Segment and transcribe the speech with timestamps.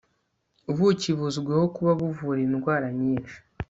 [0.71, 3.35] ubuki buzwiho kuba buvura indwara nyinshi